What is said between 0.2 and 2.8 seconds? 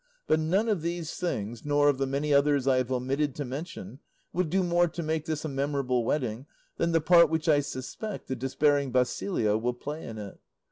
But none of these things, nor of the many others I